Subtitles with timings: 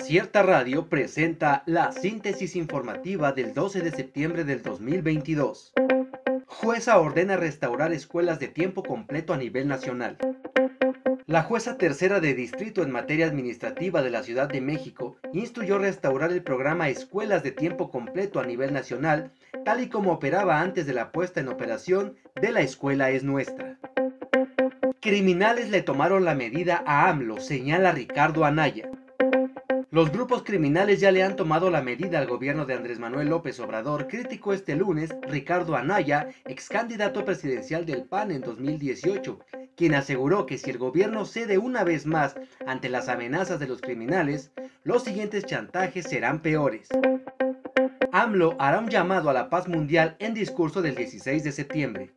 [0.00, 5.72] Acierta Radio presenta la síntesis informativa del 12 de septiembre del 2022.
[6.46, 10.16] Jueza ordena restaurar escuelas de tiempo completo a nivel nacional.
[11.26, 16.30] La jueza tercera de distrito en materia administrativa de la Ciudad de México instruyó restaurar
[16.30, 19.32] el programa Escuelas de Tiempo Completo a nivel nacional,
[19.64, 23.76] tal y como operaba antes de la puesta en operación de la Escuela es Nuestra.
[25.00, 28.88] Criminales le tomaron la medida a AMLO, señala Ricardo Anaya.
[29.90, 33.58] Los grupos criminales ya le han tomado la medida al gobierno de Andrés Manuel López
[33.58, 39.40] Obrador, criticó este lunes Ricardo Anaya, ex candidato presidencial del PAN en 2018,
[39.76, 43.80] quien aseguró que si el gobierno cede una vez más ante las amenazas de los
[43.80, 44.52] criminales,
[44.84, 46.88] los siguientes chantajes serán peores.
[48.12, 52.10] AMLO hará un llamado a la paz mundial en discurso del 16 de septiembre.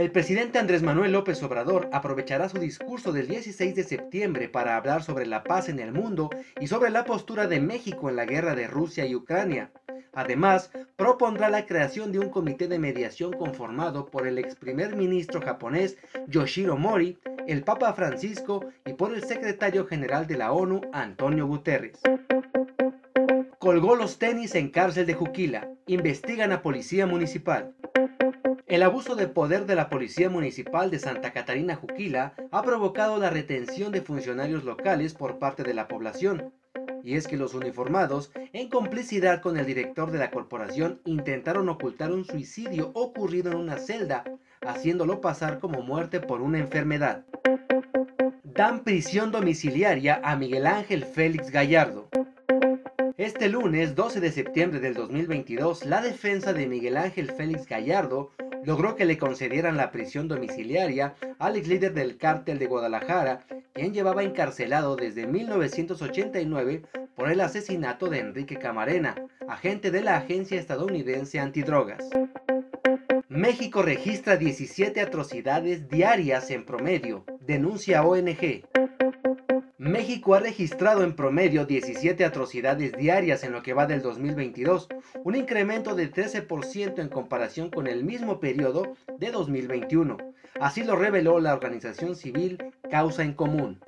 [0.00, 5.02] El presidente Andrés Manuel López Obrador aprovechará su discurso del 16 de septiembre para hablar
[5.02, 8.54] sobre la paz en el mundo y sobre la postura de México en la guerra
[8.54, 9.72] de Rusia y Ucrania.
[10.14, 15.42] Además, propondrá la creación de un comité de mediación conformado por el ex primer ministro
[15.42, 21.46] japonés Yoshiro Mori, el Papa Francisco y por el secretario general de la ONU Antonio
[21.46, 22.00] Guterres.
[23.58, 25.68] Colgó los tenis en cárcel de Juquila.
[25.86, 27.74] Investigan a policía municipal.
[28.70, 33.28] El abuso de poder de la Policía Municipal de Santa Catarina Juquila ha provocado la
[33.28, 36.52] retención de funcionarios locales por parte de la población.
[37.02, 42.12] Y es que los uniformados, en complicidad con el director de la corporación, intentaron ocultar
[42.12, 44.22] un suicidio ocurrido en una celda,
[44.64, 47.24] haciéndolo pasar como muerte por una enfermedad.
[48.44, 52.08] Dan prisión domiciliaria a Miguel Ángel Félix Gallardo.
[53.20, 58.30] Este lunes 12 de septiembre del 2022, la defensa de Miguel Ángel Félix Gallardo
[58.64, 63.92] logró que le concedieran la prisión domiciliaria al ex líder del cártel de Guadalajara, quien
[63.92, 66.80] llevaba encarcelado desde 1989
[67.14, 69.14] por el asesinato de Enrique Camarena,
[69.46, 72.08] agente de la Agencia Estadounidense Antidrogas.
[73.28, 78.64] México registra 17 atrocidades diarias en promedio, denuncia ONG.
[79.80, 84.88] México ha registrado en promedio 17 atrocidades diarias en lo que va del 2022,
[85.24, 90.18] un incremento de 13% en comparación con el mismo periodo de 2021.
[90.60, 93.80] Así lo reveló la organización civil Causa en Común.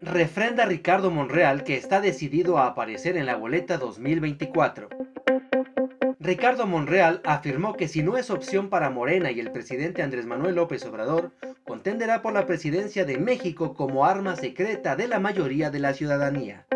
[0.00, 4.88] Refrenda Ricardo Monreal que está decidido a aparecer en la boleta 2024.
[6.26, 10.56] Ricardo Monreal afirmó que si no es opción para Morena y el presidente Andrés Manuel
[10.56, 11.30] López Obrador,
[11.62, 16.66] contenderá por la presidencia de México como arma secreta de la mayoría de la ciudadanía.